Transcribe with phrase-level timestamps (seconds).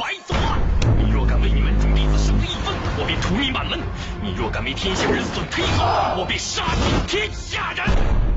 [0.00, 0.56] 白走啊！
[0.96, 3.80] 你若敢为你门中弟子伤他一分，我便屠你满门；
[4.22, 8.27] 你若敢为天下人损他一毫，我便杀尽天下人。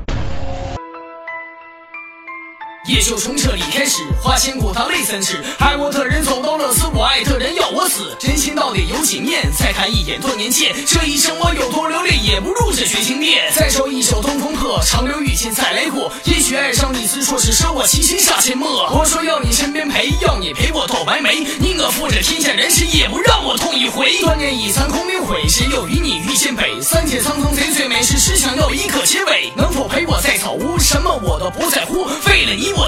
[2.92, 9.50] 夜秀从这里开始，花千骨他泪三尺，爱我的人走到了死，我爱的人要我死，真心到底有几面？
[9.58, 13.50] 再看一眼多年前，这一生我有多留恋，也不如这绝情殿。
[13.56, 16.12] 再守一首东风破，长留雨前再来过。
[16.24, 18.86] 也许爱上你，自说是舍我其心杀阡陌。
[18.92, 24.18] 我说要你身边陪，要你陪我到白眉，宁可负这天下人世，也不让我痛一回。
[24.20, 26.78] 断念已残空明悔，谁又与你遇见北？
[26.82, 29.50] 三界苍苍贼最美，是只想要一个结尾。
[29.56, 30.78] 能否陪我在草屋？
[30.78, 32.81] 什么我都不在乎，为了你我，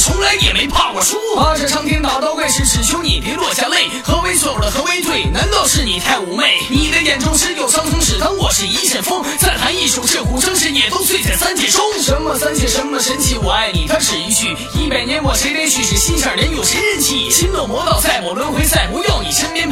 [0.00, 1.18] 从来也没怕过输。
[1.36, 3.88] 啊这苍天打到怪时，只求你别落下泪。
[4.02, 4.70] 何为错了？
[4.70, 5.24] 何为对？
[5.26, 6.58] 难道是你太妩媚？
[6.70, 9.22] 你的眼中只有苍穹，只当我是一阵风。
[9.38, 11.84] 再弹一首这古声世，也都醉在三界中。
[12.00, 12.66] 什么三界？
[12.66, 13.36] 什么神奇？
[13.36, 14.56] 我爱你，它是一句。
[14.74, 15.82] 一百年我谁连续？
[15.82, 17.30] 是心上人有谁人气？
[17.30, 19.69] 心恶魔道，再不轮回，再不要你身边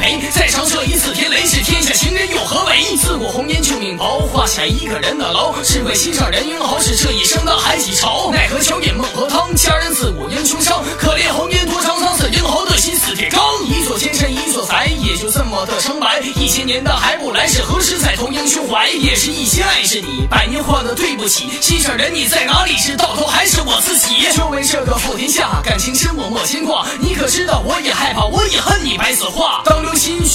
[4.33, 5.55] 画下一个人的牢。
[5.63, 8.31] 只为心上人英豪，是这一生的海几潮。
[8.33, 10.83] 奈何桥饮孟婆汤，佳人自古英雄伤。
[10.99, 13.43] 可怜红颜多沧桑，似英豪的心似铁钢。
[13.65, 16.21] 一座天山一座宅，也就这么的成白。
[16.21, 18.89] 一千年的还不来，是何时再同英雄怀？
[18.89, 21.49] 也是一心爱着你，百年换的对不起。
[21.61, 22.77] 心上人你在哪里？
[22.77, 24.29] 是到头还是我自己？
[24.37, 26.87] 就为这个负天下，感情深我莫牵挂。
[27.01, 29.63] 你可知道我也害怕，我也恨你白子画。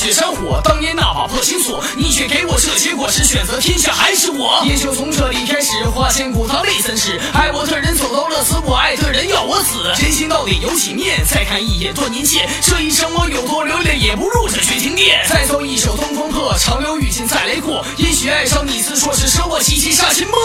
[0.03, 4.61] 雪山火，当年那把破心锁，你却给我这结果，是选择天下还是我？
[4.65, 7.17] 也就从这里开始，花千骨他泪三尺。
[7.31, 11.23] 爱我的人走到了死，我爱的人要我死，真心到底有几面？
[11.25, 15.25] 再看一眼多年前，这一生我有多留恋，也不入这绝情殿。
[15.29, 17.81] 再奏一首东风破，长留雨前再来过。
[17.95, 20.37] 也许爱上你，自说是舍我其心杀阡陌。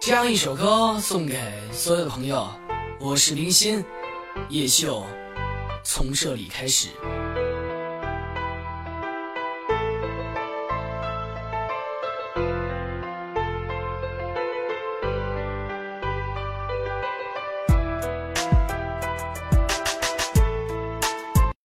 [0.00, 1.38] 这样一首歌送给
[1.70, 2.48] 所有的朋友，
[3.00, 3.84] 我是林欣，
[4.48, 5.04] 叶秀，
[5.82, 6.88] 从这里开始。